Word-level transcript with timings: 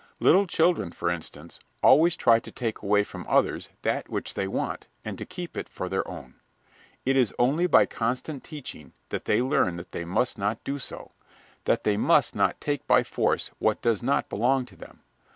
Little 0.19 0.47
children, 0.47 0.91
for 0.91 1.11
instance, 1.11 1.59
always 1.83 2.15
try 2.15 2.39
to 2.39 2.51
take 2.51 2.81
away 2.81 3.03
from 3.03 3.23
others 3.29 3.69
that 3.83 4.09
which 4.09 4.33
they 4.33 4.47
want, 4.47 4.87
and 5.05 5.15
to 5.19 5.27
keep 5.27 5.55
it 5.55 5.69
for 5.69 5.87
their 5.89 6.07
own. 6.07 6.33
It 7.05 7.15
is 7.15 7.35
only 7.37 7.67
by 7.67 7.85
constant 7.85 8.43
teaching 8.43 8.93
that 9.09 9.25
they 9.25 9.43
learn 9.43 9.77
that 9.77 9.91
they 9.91 10.03
must 10.03 10.39
not 10.39 10.63
do 10.63 10.79
so; 10.79 11.11
that 11.65 11.83
they 11.83 11.97
must 11.97 12.33
not 12.35 12.59
take 12.59 12.87
by 12.87 13.03
force 13.03 13.51
what 13.59 13.83
does 13.83 14.01
not 14.01 14.27
belong 14.27 14.65
to 14.65 14.75
them. 14.75 15.01